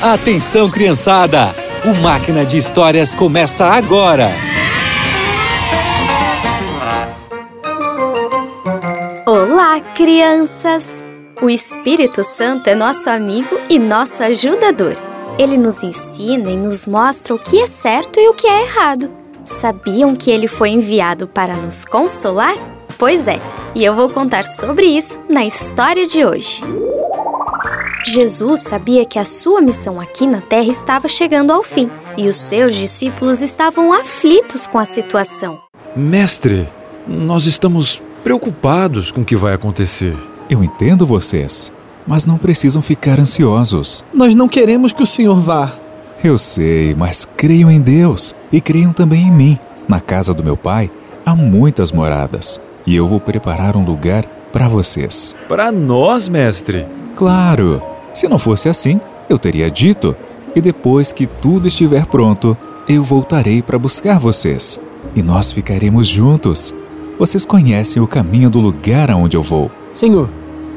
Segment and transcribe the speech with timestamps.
[0.00, 1.52] Atenção, criançada!
[1.84, 4.30] O Máquina de Histórias começa agora!
[9.26, 11.02] Olá, crianças!
[11.42, 14.94] O Espírito Santo é nosso amigo e nosso ajudador.
[15.36, 19.10] Ele nos ensina e nos mostra o que é certo e o que é errado.
[19.44, 22.54] Sabiam que ele foi enviado para nos consolar?
[22.96, 23.40] Pois é,
[23.74, 26.62] e eu vou contar sobre isso na história de hoje.
[28.04, 32.36] Jesus sabia que a sua missão aqui na Terra estava chegando ao fim e os
[32.36, 35.58] seus discípulos estavam aflitos com a situação.
[35.96, 36.68] Mestre,
[37.06, 40.16] nós estamos preocupados com o que vai acontecer.
[40.48, 41.72] Eu entendo vocês,
[42.06, 44.04] mas não precisam ficar ansiosos.
[44.12, 45.70] Nós não queremos que o senhor vá.
[46.22, 49.58] Eu sei, mas creiam em Deus e creiam também em mim.
[49.86, 50.90] Na casa do meu pai
[51.24, 55.36] há muitas moradas e eu vou preparar um lugar para vocês.
[55.48, 56.86] Para nós, mestre?
[57.14, 57.82] Claro!
[58.14, 60.16] Se não fosse assim, eu teria dito.
[60.54, 62.56] E depois que tudo estiver pronto,
[62.88, 64.78] eu voltarei para buscar vocês.
[65.14, 66.74] E nós ficaremos juntos.
[67.18, 69.70] Vocês conhecem o caminho do lugar aonde eu vou.
[69.92, 70.28] Senhor,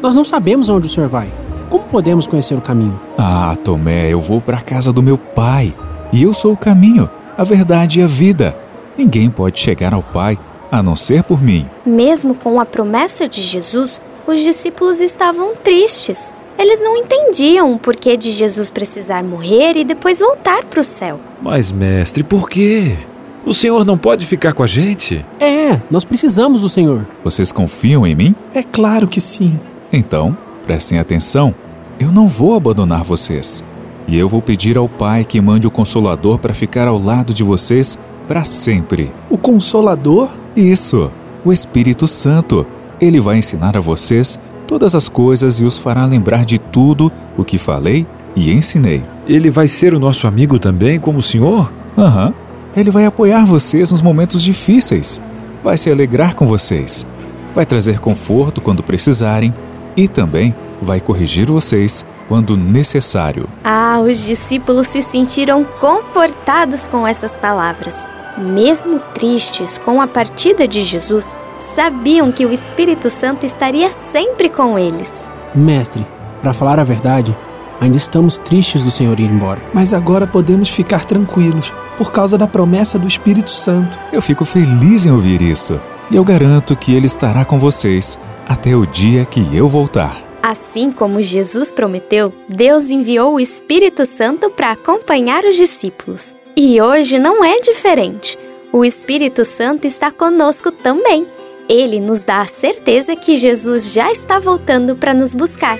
[0.01, 1.31] nós não sabemos aonde o senhor vai.
[1.69, 2.99] Como podemos conhecer o caminho?
[3.17, 5.73] Ah, Tomé, eu vou para a casa do meu pai.
[6.11, 8.57] E eu sou o caminho, a verdade e a vida.
[8.97, 10.37] Ninguém pode chegar ao Pai
[10.69, 11.65] a não ser por mim.
[11.85, 16.33] Mesmo com a promessa de Jesus, os discípulos estavam tristes.
[16.61, 21.19] Eles não entendiam o porquê de Jesus precisar morrer e depois voltar para o céu.
[21.41, 22.99] Mas, mestre, por quê?
[23.43, 25.25] O senhor não pode ficar com a gente?
[25.39, 27.07] É, nós precisamos do senhor.
[27.23, 28.35] Vocês confiam em mim?
[28.53, 29.59] É claro que sim.
[29.91, 31.55] Então, prestem atenção.
[31.99, 33.63] Eu não vou abandonar vocês.
[34.07, 37.43] E eu vou pedir ao Pai que mande o Consolador para ficar ao lado de
[37.43, 39.11] vocês para sempre.
[39.31, 40.29] O Consolador?
[40.55, 41.11] Isso,
[41.43, 42.67] o Espírito Santo.
[43.01, 44.39] Ele vai ensinar a vocês
[44.71, 49.03] todas as coisas e os fará lembrar de tudo o que falei e ensinei.
[49.27, 51.69] Ele vai ser o nosso amigo também, como o senhor?
[51.97, 52.27] Aham.
[52.27, 52.33] Uhum.
[52.73, 55.19] Ele vai apoiar vocês nos momentos difíceis.
[55.61, 57.05] Vai se alegrar com vocês.
[57.53, 59.53] Vai trazer conforto quando precisarem
[59.97, 63.49] e também vai corrigir vocês quando necessário.
[63.65, 68.07] Ah, os discípulos se sentiram confortados com essas palavras.
[68.37, 74.77] Mesmo tristes com a partida de Jesus, sabiam que o Espírito Santo estaria sempre com
[74.77, 75.31] eles.
[75.53, 76.05] Mestre,
[76.41, 77.35] para falar a verdade,
[77.79, 79.61] ainda estamos tristes do Senhor ir embora.
[79.73, 83.97] Mas agora podemos ficar tranquilos por causa da promessa do Espírito Santo.
[84.11, 85.79] Eu fico feliz em ouvir isso.
[86.09, 88.17] E eu garanto que ele estará com vocês
[88.47, 90.17] até o dia que eu voltar.
[90.43, 96.35] Assim como Jesus prometeu, Deus enviou o Espírito Santo para acompanhar os discípulos.
[96.55, 98.37] E hoje não é diferente.
[98.73, 101.25] O Espírito Santo está conosco também.
[101.69, 105.77] Ele nos dá a certeza que Jesus já está voltando para nos buscar.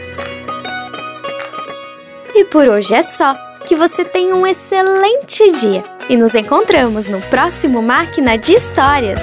[2.34, 3.36] E por hoje é só.
[3.66, 9.22] Que você tenha um excelente dia e nos encontramos no próximo Máquina de Histórias.